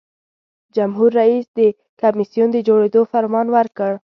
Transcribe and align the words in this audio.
جمهور 0.75 1.09
رئیس 1.19 1.45
د 1.59 1.61
کمیسیون 2.01 2.49
د 2.53 2.57
جوړیدو 2.67 3.01
فرمان 3.11 3.47
ورکړ. 3.55 3.91